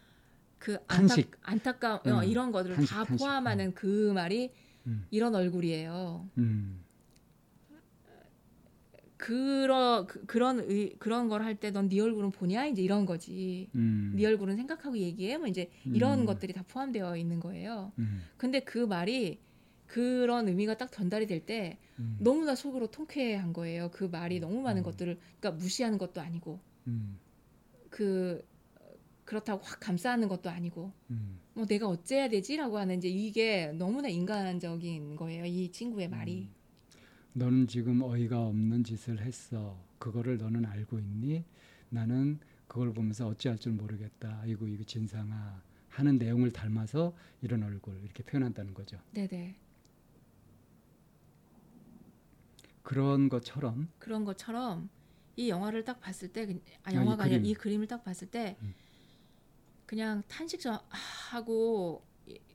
그. 0.58 0.80
안타, 0.88 1.16
안타까움 1.44 2.00
음, 2.08 2.12
어, 2.14 2.24
이런 2.24 2.52
것들을 2.52 2.76
탄식, 2.76 2.90
다 2.92 3.04
탄식. 3.04 3.24
포함하는 3.24 3.76
그 3.76 4.12
말이 4.16 4.52
음. 4.88 5.06
이런 5.12 5.36
얼굴이에요. 5.36 6.28
음. 6.40 6.84
그런 9.22 10.08
그, 10.08 10.26
그런 10.26 10.60
의, 10.62 10.96
그런 10.98 11.30
걸 11.30 11.42
할 11.44 11.56
때 11.60 11.72
넌 11.72 11.88
네 11.90 12.00
얼굴은 12.02 12.32
보냐 12.32 12.66
이제 12.66 12.82
이런 12.82 13.06
거지. 13.06 13.70
음. 13.76 14.14
네 14.16 14.26
얼굴은 14.26 14.56
생각하고 14.58 14.98
얘기해 14.98 15.38
뭐 15.38 15.48
이제 15.48 15.70
이런 15.86 16.22
음. 16.22 16.26
것들이 16.26 16.54
다 16.54 16.64
포함되어 16.68 17.16
있는 17.18 17.40
거예요. 17.40 17.92
음. 18.00 18.24
근데 18.38 18.62
그 18.62 18.80
말이 18.80 19.40
그런 19.86 20.48
의미가 20.48 20.78
딱 20.78 20.92
전달이 20.92 21.28
될때 21.28 21.78
음. 22.00 22.18
너무나 22.20 22.56
속으로 22.56 22.88
통쾌한 22.88 23.54
거예요. 23.54 23.92
그 23.92 24.06
말이 24.06 24.40
너무 24.40 24.62
많은 24.62 24.82
음. 24.82 24.84
것들을 24.84 25.20
그러니까 25.40 25.52
무시하는 25.62 25.98
것도 26.00 26.20
아니고 26.22 26.60
음, 26.88 27.20
그 27.90 28.44
그렇다고 29.26 29.62
확 29.64 29.80
감싸는 29.80 30.28
것도 30.30 30.50
아니고 30.50 30.92
음, 31.12 31.40
뭐 31.54 31.66
내가 31.66 31.88
어째야 31.88 32.30
되지라고 32.30 32.78
하는 32.80 32.98
이제 32.98 33.08
이게 33.08 33.68
너무나 33.78 34.08
인간적인 34.10 35.16
거예요. 35.16 35.46
이 35.46 35.72
친구의 35.72 36.10
말이. 36.10 36.50
음. 37.36 37.40
너는 37.40 37.68
지금 37.68 38.02
어이가 38.02 38.46
없는 38.48 38.84
짓을 38.84 39.22
했어. 39.22 39.78
그거를 40.00 40.38
너는 40.38 40.66
알고 40.66 41.00
있니? 41.00 41.44
나는 41.90 42.40
그걸 42.68 42.94
보면서 42.94 43.28
어찌할 43.28 43.58
줄 43.58 43.74
모르겠다. 43.74 44.40
아이고 44.42 44.68
이거 44.68 44.84
진상아 44.84 45.62
하는 45.90 46.18
내용을 46.18 46.52
닮아서 46.52 47.14
이런 47.42 47.64
얼굴 47.64 48.00
이렇게 48.04 48.24
표현한다는 48.24 48.74
거죠. 48.74 48.98
네네. 49.12 49.56
그런 52.84 53.30
것처럼 53.30 53.90
그런 54.00 54.26
것처럼 54.26 54.90
이 55.36 55.50
영화를 55.50 55.84
딱 55.84 56.00
봤을 56.00 56.28
때, 56.32 56.46
그- 56.46 56.62
아 56.84 56.90
아, 56.90 56.92
이 56.92 56.96
영화가 56.96 57.24
아니라 57.24 57.40
그림. 57.40 57.46
이 57.46 57.54
그림을 57.54 57.88
딱 57.88 58.04
봤을 58.04 58.30
때 58.30 58.58
음. 58.62 58.74
그냥 59.86 60.24
탄식 60.28 60.60
좀 60.62 60.78
하고 60.90 62.06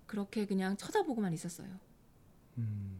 그렇게 0.06 0.46
그냥 0.46 0.76
쳐다보고만 0.76 1.32
있었어요. 1.32 1.68
음, 2.58 2.95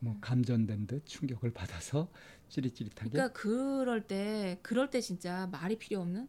뭐 0.00 0.16
감전된 0.20 0.86
듯 0.86 1.06
충격을 1.06 1.52
받아서 1.52 2.10
찌릿찌릿하게 2.48 3.10
그러니까 3.10 3.32
그럴 3.32 4.06
때 4.06 4.58
그럴 4.62 4.90
때 4.90 5.00
진짜 5.00 5.46
말이 5.48 5.76
필요 5.76 6.00
없는 6.00 6.28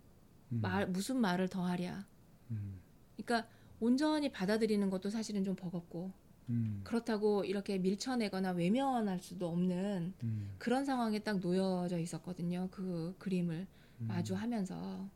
음, 0.51 0.61
말 0.61 0.88
무슨 0.88 1.17
말을 1.21 1.47
더 1.49 1.63
하랴. 1.63 2.05
음, 2.51 2.79
그러니까 3.17 3.47
온전히 3.79 4.31
받아들이는 4.31 4.89
것도 4.89 5.09
사실은 5.09 5.43
좀 5.43 5.55
버겁고 5.55 6.11
음, 6.49 6.81
그렇다고 6.83 7.43
이렇게 7.45 7.77
밀쳐내거나 7.77 8.51
외면할 8.51 9.19
수도 9.19 9.47
없는 9.49 10.13
음, 10.23 10.55
그런 10.57 10.83
상황에 10.85 11.19
딱 11.19 11.39
놓여져 11.39 11.99
있었거든요. 11.99 12.67
그 12.71 13.15
그림을 13.19 13.67
음, 14.01 14.07
마주하면서. 14.07 15.09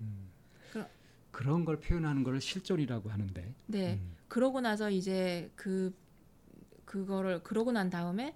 음. 0.00 0.28
그러- 0.72 0.88
그런 1.30 1.64
걸 1.66 1.78
표현하는 1.78 2.24
걸 2.24 2.40
실존이라고 2.40 3.10
하는데 3.10 3.54
네. 3.66 3.94
음, 3.94 4.16
그러고 4.28 4.60
나서 4.62 4.90
이제 4.90 5.50
그 5.54 5.94
그거를 6.88 7.42
그러고 7.42 7.70
난 7.70 7.90
다음에 7.90 8.34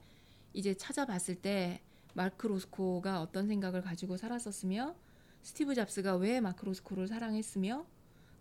이제 0.53 0.75
찾아봤을 0.75 1.37
때 1.37 1.81
마크 2.13 2.47
로스코가 2.47 3.23
어떤 3.23 3.49
생각을 3.49 3.81
가지고 3.81 4.19
살았었으며 4.19 4.95
스티브 5.43 5.75
잡스가 5.75 6.17
왜 6.17 6.39
마크 6.43 6.67
로스코를 6.67 7.09
사랑했으며 7.09 7.87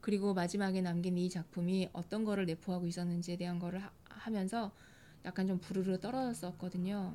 그리고 0.02 0.34
마지막에 0.34 0.82
남긴 0.82 1.18
이 1.18 1.30
작품이 1.30 1.90
어떤 1.94 2.26
거를 2.26 2.46
내포하고 2.46 2.88
있었는지에 2.88 3.38
대한 3.38 3.58
거를 3.58 3.82
하, 4.10 4.30
면서 4.30 4.74
약간 5.24 5.48
좀 5.48 5.60
부르르 5.60 5.98
떨어졌었거든요. 6.00 7.14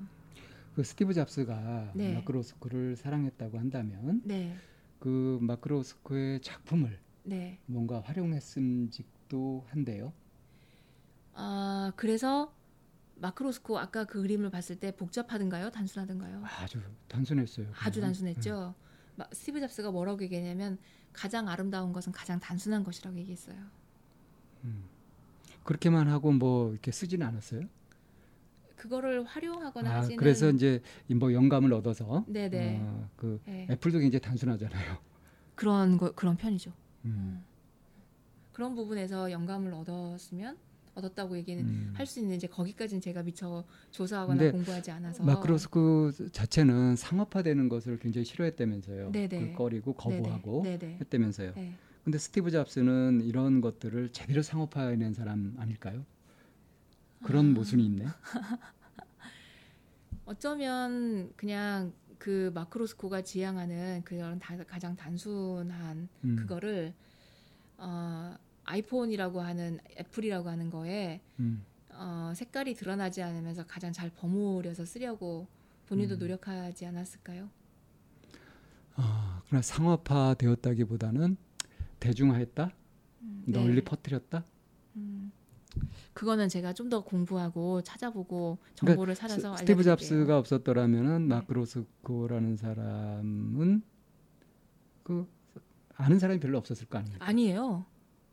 그 0.75 0.83
스티브 0.83 1.12
잡스가 1.12 1.93
네. 1.95 2.15
마크 2.15 2.33
로스코를 2.33 2.97
사랑했다고 2.97 3.59
한다면 3.59 4.23
네, 4.25 4.57
그 5.00 5.38
마크 5.43 5.69
로스코의 5.69 6.41
작품을 6.41 6.99
네. 7.25 7.59
뭔가 7.67 8.00
활용했음직도 8.00 9.67
한데요. 9.69 10.15
아 11.35 11.93
그래서 11.97 12.55
마크 13.18 13.42
로스코 13.42 13.78
아까 13.78 14.04
그 14.04 14.20
그림을 14.23 14.50
봤을 14.50 14.76
때 14.76 14.94
복잡하든가요, 14.94 15.70
단순하든가요? 15.70 16.42
아주 16.44 16.80
단순했어요. 17.08 17.66
아주 17.80 18.00
그냥. 18.00 18.08
단순했죠. 18.08 18.75
마- 19.16 19.26
스티브 19.32 19.61
잡스가 19.61 19.90
뭐라고 19.90 20.23
얘기했냐면 20.25 20.78
가장 21.12 21.49
아름다운 21.49 21.92
것은 21.92 22.12
가장 22.12 22.38
단순한 22.38 22.85
것이라고 22.85 23.16
얘기했어요. 23.18 23.56
음. 24.64 24.85
그렇게만 25.64 26.08
하고 26.08 26.30
뭐 26.32 26.70
이렇게 26.73 26.90
쓰지는 26.92 27.26
않았어요. 27.26 27.62
그거를 28.76 29.25
활용하거나 29.25 29.90
아, 29.90 29.96
하지는 30.00 30.16
그래서 30.18 30.50
이제 30.50 30.82
뭐 31.08 31.32
영감을 31.32 31.73
얻어서 31.73 32.25
네네 32.28 32.78
어, 32.82 33.08
그 33.16 33.40
네. 33.46 33.66
애플도 33.70 33.99
굉장히 33.99 34.20
단순하잖아요. 34.20 34.99
그런 35.54 35.96
거 35.96 36.12
그런 36.12 36.37
편이죠. 36.37 36.72
음. 37.07 37.42
그런 38.52 38.74
부분에서 38.74 39.31
영감을 39.31 39.72
얻었으면 39.72 40.59
얻었다고 40.96 41.37
얘기는 41.37 41.62
음. 41.62 41.90
할수 41.94 42.20
있는지 42.20 42.48
거기까지는 42.48 43.00
제가 43.00 43.22
미처 43.22 43.64
조사하거나 43.90 44.50
공부하지 44.50 44.90
않아서 44.90 45.22
마크로스코 45.22 46.11
자체는 46.32 46.96
상업화되는 46.96 47.68
것을 47.68 47.98
굉장히 47.98 48.24
싫어했다면서요. 48.24 49.12
네네. 49.12 49.28
그 49.28 49.52
꺼리고 49.56 49.92
거부하고 49.92 50.62
네네. 50.64 50.78
네네. 50.78 50.98
했다면서요. 51.00 51.52
네. 51.54 51.74
근데 52.02 52.18
스티브 52.18 52.50
잡스는 52.50 53.20
이런 53.22 53.61
것들을 53.61 54.11
제대로 54.12 54.42
상업화해낸 54.42 55.12
사람 55.12 55.54
아닐까요? 55.59 56.04
그런 57.22 57.50
아. 57.50 57.52
모순이 57.52 57.85
있네. 57.85 58.06
어쩌면 60.24 61.32
그냥 61.37 61.92
그 62.18 62.50
마크로스코가 62.54 63.22
지향하는 63.22 64.02
그런 64.04 64.38
다- 64.38 64.56
가장 64.64 64.96
단순한 64.96 66.09
음, 66.24 66.37
그거를 66.37 66.94
어, 67.78 68.35
아이폰이라고 68.66 69.40
하는 69.40 69.79
애플이라고 69.98 70.48
하는 70.48 70.70
거에 70.70 71.20
음, 71.40 71.64
어, 71.90 72.33
색깔이 72.35 72.74
드러나지 72.74 73.22
않으면서 73.22 73.64
가장 73.66 73.92
잘 73.92 74.11
버무려서 74.11 74.85
쓰려고 74.85 75.46
본인도 75.87 76.16
음. 76.16 76.18
노력하지 76.18 76.85
않았을까요? 76.87 77.48
아, 78.96 79.42
그러나 79.46 79.62
상업화 79.62 80.35
되었다기보다는 80.38 81.37
대중화했다, 82.00 82.70
음, 83.22 83.42
네. 83.46 83.52
널리 83.52 83.83
퍼뜨렸다. 83.85 84.44
음, 84.96 85.31
그거는 86.14 86.48
제가 86.48 86.72
좀 86.72 86.88
더 86.88 87.05
공부하고 87.05 87.83
찾아보고 87.83 88.59
정보를 88.74 89.14
찾아서 89.14 89.40
그러니까 89.55 89.57
스- 89.59 89.62
스티브. 89.64 89.83
잡스가 89.85 90.38
없었더라면은 90.38 91.29
네. 91.29 91.35
마크로스코라는 91.35 92.57
사람은 92.57 93.83
그 95.02 95.29
아는 95.96 96.18
사람이 96.18 96.40
별로 96.40 96.59
없었을 96.59 96.87
거 96.88 96.98
아닙니까? 96.98 97.24
아니에요. 97.26 97.85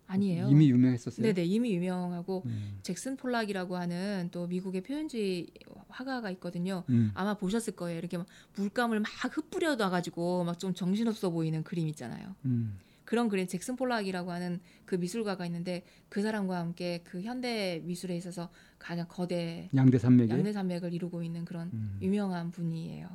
아니에요. 0.07 0.49
이미 0.49 0.69
유명했었어요. 0.69 1.25
네네 1.25 1.45
이미 1.45 1.73
유명하고 1.75 2.43
음, 2.45 2.79
잭슨 2.83 3.15
폴락이라고 3.17 3.75
하는 3.77 4.29
또 4.31 4.47
미국의 4.47 4.81
표현주의 4.83 5.47
화가가 5.87 6.29
있거든요. 6.31 6.83
음, 6.89 7.11
아마 7.13 7.33
보셨을 7.35 7.75
거예요. 7.75 7.97
이렇게 7.99 8.17
막 8.17 8.27
물감을 8.55 8.99
막 8.99 9.09
흩뿌려 9.37 9.75
놔가지고 9.75 10.43
막 10.43 10.59
좀 10.59 10.73
정신없어 10.73 11.29
보이는 11.29 11.63
그림 11.63 11.87
있잖아요. 11.89 12.35
음, 12.45 12.77
그런 13.05 13.27
그림 13.27 13.47
잭슨 13.47 13.75
폴락이라고 13.75 14.31
하는 14.31 14.59
그 14.85 14.95
미술가가 14.95 15.45
있는데 15.47 15.83
그 16.09 16.21
사람과 16.21 16.57
함께 16.59 17.01
그 17.03 17.21
현대 17.21 17.81
미술에 17.83 18.15
있어서 18.15 18.49
가장 18.79 19.07
거대 19.09 19.69
양대 19.75 19.97
산맥에. 19.97 20.29
양대 20.29 20.53
산맥을 20.53 20.93
이루고 20.93 21.23
있는 21.23 21.43
그런 21.43 21.69
음, 21.73 21.97
유명한 22.01 22.51
분이에요. 22.51 23.07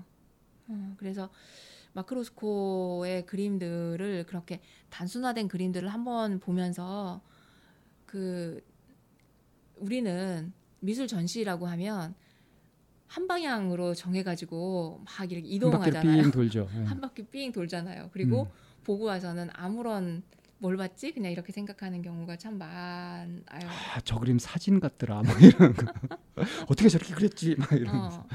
어, 0.68 0.94
그래서 0.98 1.30
마크로스코의 1.92 3.26
그림들을 3.26 4.24
그렇게 4.26 4.60
단순화된 4.90 5.48
그림들을 5.48 5.88
한번 5.88 6.38
보면서 6.40 7.20
그 8.06 8.62
우리는 9.76 10.52
미술 10.80 11.06
전시라고 11.06 11.66
하면 11.66 12.14
한 13.06 13.26
방향으로 13.26 13.94
정해가지고 13.94 15.02
막 15.04 15.32
이렇게 15.32 15.36
한 15.36 15.42
바퀴 15.42 15.54
이동하잖아요. 15.54 16.22
삥 16.22 16.30
돌죠. 16.30 16.68
예. 16.74 16.84
한 16.84 17.00
바퀴 17.00 17.22
삥 17.24 17.52
돌잖아요. 17.52 18.10
그리고 18.12 18.42
음. 18.42 18.48
보고 18.84 19.04
와서는 19.04 19.48
아무런 19.54 20.22
뭘 20.58 20.76
봤지? 20.76 21.12
그냥 21.12 21.32
이렇게 21.32 21.52
생각하는 21.52 22.02
경우가 22.02 22.36
참 22.36 22.58
많아요. 22.58 23.38
아, 23.66 24.00
저 24.04 24.18
그림 24.18 24.38
사진 24.38 24.80
같더라. 24.80 25.22
막 25.22 25.42
이런 25.42 25.72
거. 25.74 25.86
어떻게 26.68 26.88
저렇게 26.88 27.14
그렸지? 27.14 27.54
막 27.56 27.72
이런 27.72 27.92
거. 27.92 28.06
어, 28.08 28.26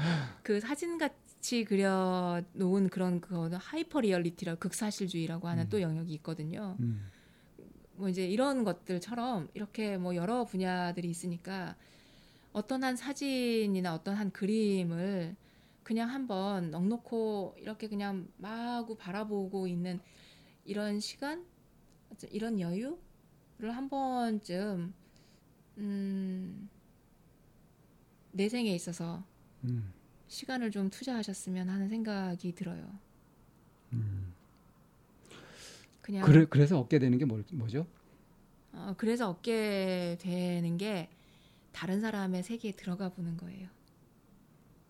그 0.42 0.58
사진 0.60 0.98
같 0.98 1.12
이 1.52 1.64
그려 1.64 2.42
놓은 2.54 2.88
그런 2.88 3.20
그거는 3.20 3.58
hyperreality라 3.58 4.54
극사실주의라고 4.54 5.48
하는 5.48 5.64
음. 5.64 5.68
또 5.68 5.82
영역이 5.82 6.12
있거든요. 6.14 6.76
음, 6.80 7.10
뭐 7.96 8.08
이제 8.08 8.26
이런 8.26 8.64
것들처럼 8.64 9.48
이렇게 9.52 9.98
뭐 9.98 10.16
여러 10.16 10.44
분야들이 10.44 11.08
있으니까 11.08 11.76
어떤 12.52 12.82
한 12.82 12.96
사진이나 12.96 13.94
어떤 13.94 14.14
한 14.14 14.30
그림을 14.30 15.36
그냥 15.82 16.08
한번 16.08 16.70
넋 16.70 17.13
놓고 17.13 17.56
이렇게 17.58 17.88
그냥 17.88 18.26
마구 18.38 18.96
바라보고 18.96 19.66
있는 19.66 20.00
이런 20.64 20.98
시간, 20.98 21.44
이런 22.30 22.58
여유를 22.58 22.96
한 23.60 23.90
번쯤 23.90 24.94
음, 25.78 26.70
내 28.32 28.48
생에 28.48 28.74
있어서 28.74 29.24
음, 29.64 29.92
시간을 30.28 30.70
좀 30.70 30.90
투자하셨으면 30.90 31.68
하는 31.68 31.88
생각이 31.88 32.54
들어요. 32.54 32.98
음. 33.92 34.32
그냥 36.02 36.24
그래, 36.24 36.44
그래서 36.44 36.78
얻게 36.78 36.98
되는 36.98 37.16
게 37.16 37.24
뭐, 37.24 37.42
뭐죠? 37.52 37.86
어, 38.72 38.94
그래서 38.96 39.30
얻게 39.30 40.18
되는 40.20 40.76
게 40.76 41.08
다른 41.72 42.00
사람의 42.00 42.42
세계에 42.42 42.72
들어가 42.72 43.08
보는 43.08 43.36
거예요. 43.36 43.68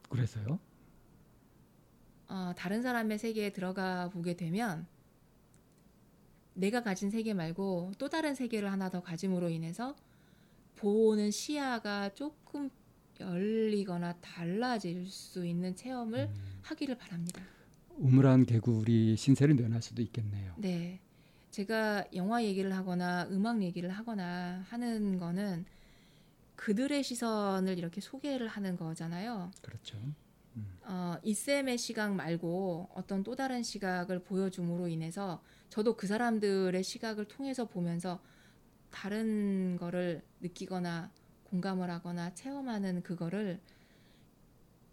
그래서요? 0.09 0.59
어, 2.29 2.53
다른 2.57 2.83
사람의 2.83 3.18
세계에 3.18 3.53
들어가 3.53 4.09
보게 4.11 4.35
되면 4.35 4.87
내가 6.55 6.83
가진 6.83 7.11
세계 7.11 7.35
말고 7.35 7.92
또 7.99 8.09
다른 8.09 8.35
세계를 8.35 8.70
하나 8.70 8.88
더 8.88 9.03
가짐으로 9.03 9.51
인해서 9.51 9.94
보는 10.77 11.31
시야가 11.31 12.14
조금 12.14 12.70
열리거나 13.20 14.14
달라질 14.20 15.07
수 15.07 15.46
있는 15.46 15.74
체험을 15.74 16.20
음. 16.20 16.61
하기를 16.62 16.96
바랍니다. 16.96 17.42
우물한 17.96 18.46
개구리 18.46 19.16
신세를 19.16 19.55
면할 19.55 19.83
수도 19.83 20.03
있겠네요. 20.03 20.55
네. 20.59 21.00
제가 21.50 22.05
영화 22.14 22.42
얘기를 22.42 22.74
하거나 22.74 23.29
음악 23.31 23.62
얘기를 23.62 23.88
하거나 23.90 24.64
하는 24.68 25.18
거는 25.18 25.64
그들의 26.57 27.03
시선을 27.05 27.79
이렇게 27.79 28.00
소개를 28.00 28.48
하는 28.48 28.77
거잖아요. 28.77 29.50
그렇죠. 29.62 29.98
어, 30.87 31.16
이쌤의 31.22 31.79
시각 31.79 32.14
말고 32.14 32.90
어떤 32.94 33.22
또 33.22 33.35
다른 33.35 33.62
시각을 33.62 34.22
보여줌으로 34.22 34.88
인해서 34.88 35.42
저도 35.70 35.96
그 35.96 36.07
사람들의 36.07 36.83
시각을 36.83 37.24
통해서 37.27 37.66
보면서 37.66 38.20
다른 38.90 39.77
거를 39.79 40.22
느끼거나 40.40 41.11
공감을 41.55 41.88
하거나 41.88 42.35
체험하는 42.35 43.03
그거를 43.03 43.61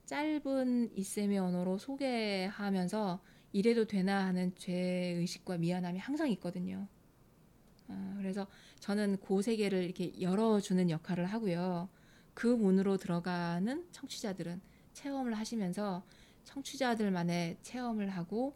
짧은 0.06 0.91
이쌤의 0.95 1.39
언어로 1.39 1.80
소개하면서 1.80 3.19
이래도 3.52 3.86
되나 3.86 4.26
하는 4.26 4.54
죄의식과 4.56 5.58
미안함이 5.58 5.97
항상 5.97 6.30
있거든요. 6.32 6.88
어, 7.88 8.13
그래서 8.17 8.45
저는 8.80 9.17
그 9.21 9.41
세계를 9.41 9.84
이렇게 9.84 10.21
열어주는 10.21 10.89
역할을 10.91 11.26
하고요. 11.26 11.89
그 12.36 12.45
문으로 12.45 12.97
들어가는 12.97 13.88
청취자들은 13.91 14.62
체험을 14.93 15.34
하시면서 15.34 16.04
청취자들만의 16.43 17.58
체험을 17.63 18.10
하고 18.10 18.56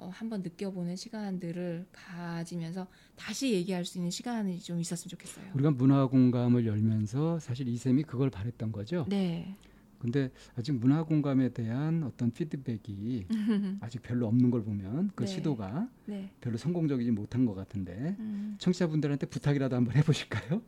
어, 0.00 0.08
한번 0.14 0.40
느껴보는 0.42 0.96
시간들을 0.96 1.86
가지면서 1.92 2.86
다시 3.16 3.52
얘기할 3.52 3.84
수 3.84 3.98
있는 3.98 4.10
시간이 4.10 4.58
좀 4.60 4.80
있었으면 4.80 5.10
좋겠어요. 5.10 5.44
우리가 5.52 5.72
문화 5.72 6.06
공감을 6.06 6.66
열면서 6.66 7.38
사실 7.38 7.68
이쌤이 7.68 8.04
그걸 8.04 8.30
바랬던 8.30 8.72
거죠. 8.72 9.04
네. 9.10 9.54
근데 9.98 10.30
아직 10.56 10.72
문화 10.72 11.02
공감에 11.02 11.50
대한 11.50 12.02
어떤 12.02 12.30
피드백이 12.30 13.26
아직 13.80 14.02
별로 14.02 14.26
없는 14.28 14.50
걸 14.50 14.64
보면 14.64 15.10
그 15.14 15.24
네. 15.24 15.30
시도가 15.30 15.90
네. 16.06 16.30
별로 16.40 16.56
성공적이지 16.56 17.10
못한 17.10 17.44
것 17.44 17.54
같은데 17.54 18.16
음, 18.18 18.56
청취자분들한테 18.58 19.26
부탁이라도 19.26 19.76
한번 19.76 19.96
해보실까요? 19.96 20.62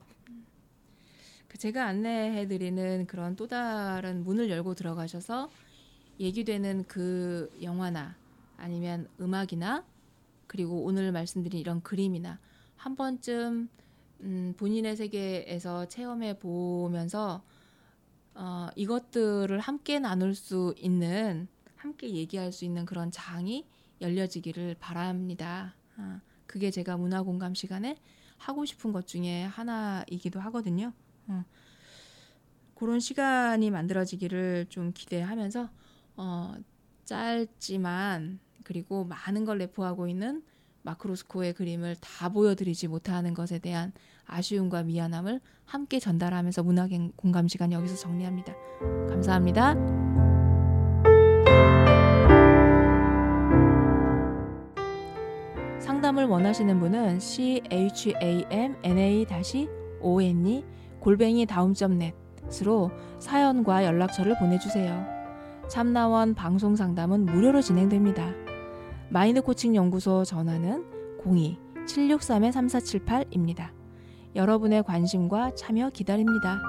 그 1.49 1.57
제가 1.57 1.87
안내해드리는 1.87 3.07
그런 3.07 3.35
또 3.37 3.47
다른 3.47 4.25
문을 4.25 4.51
열고 4.51 4.75
들어가셔서 4.75 5.51
얘기되는 6.21 6.85
그 6.87 7.51
영화나 7.63 8.15
아니면 8.63 9.09
음악이나 9.21 9.85
그리고 10.47 10.85
오늘 10.85 11.11
말씀드린 11.11 11.61
이런 11.61 11.83
그림이나 11.83 12.39
한 12.77 12.95
번쯤 12.95 13.69
음, 14.21 14.55
본인의 14.57 14.97
세계에서 14.97 15.89
체험해 15.89 16.39
보면서 16.39 17.43
어, 18.35 18.69
이것들을 18.77 19.59
함께 19.59 19.99
나눌 19.99 20.37
수 20.37 20.75
있는 20.79 21.49
함께 21.75 22.11
얘기할 22.11 22.53
수 22.53 22.65
있는 22.65 22.87
그런 22.87 23.11
장이 23.11 23.67
열려지기를 24.01 24.77
바랍니다. 24.79 25.75
아, 25.97 26.21
그게 26.47 26.71
제가 26.71 26.97
문화 26.97 27.23
공감 27.23 27.55
시간에 27.55 27.99
하고 28.37 28.65
싶은 28.65 28.93
것 28.93 29.09
중에 29.09 29.43
하나이기도 29.43 30.39
하거든요. 30.39 30.93
어, 31.27 31.45
그런 32.77 33.01
시간이 33.01 33.73
만들어지기를 33.73 34.67
좀 34.69 34.93
기대하면서 34.93 35.69
어, 36.17 36.55
짧지만 37.05 38.39
그리고 38.65 39.05
많은 39.05 39.45
걸 39.45 39.59
내포하고 39.59 40.09
있는 40.09 40.43
마크로스코의 40.83 41.55
그림을 41.55 41.97
다 42.01 42.29
보여드리지 42.29 42.89
못하는 42.89 43.35
것에 43.35 43.59
대한 43.59 43.93
아쉬움과 44.27 44.83
미안함을 44.83 45.41
함께 45.65 45.99
전달하면서 45.99 46.63
문화 46.63 46.89
공감 47.17 47.49
시간 47.49 47.73
여기서 47.73 47.97
정리합니다. 47.97 48.55
감사합니다. 49.09 49.75
상담을 55.81 56.27
원하시는 56.27 56.81
분은 56.81 57.21
c 57.21 57.63
h 57.71 58.15
a 58.21 58.45
m 58.51 58.75
n 58.83 58.99
a 58.99 59.27
o 60.01 60.21
n 60.21 60.47
e 60.47 60.65
골뱅이 61.01 61.47
다음점 61.47 61.99
넷으로 61.99 62.91
사연과 63.19 63.85
연락처를 63.85 64.39
보내주세요. 64.39 65.05
참나원 65.69 66.35
방송 66.35 66.77
상담은 66.77 67.25
무료로 67.25 67.61
진행됩니다. 67.63 68.42
마인드 69.13 69.43
코칭 69.43 69.77
연구소 69.77 70.25
전화는 70.25 70.87
02-763-3478입니다. 71.87 73.73
여러분의 74.35 74.83
관심과 74.85 75.55
참여 75.55 75.91
기다립니다. 75.91 76.63